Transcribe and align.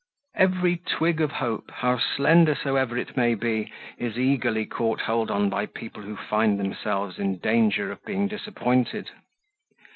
Every 0.35 0.77
twig 0.77 1.21
of 1.21 1.29
hope, 1.33 1.69
how 1.69 1.99
slender 1.99 2.55
soever 2.55 2.97
it 2.97 3.15
may 3.15 3.35
be, 3.35 3.71
is 3.99 4.17
eagerly 4.17 4.65
caught 4.65 5.01
hold 5.01 5.29
on 5.29 5.47
by 5.47 5.67
people 5.67 6.01
who 6.01 6.15
find 6.17 6.59
themselves 6.59 7.19
in 7.19 7.37
danger 7.37 7.91
of 7.91 8.03
being 8.03 8.27
disappointed. 8.27 9.11